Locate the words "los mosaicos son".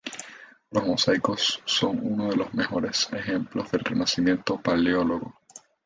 0.71-1.99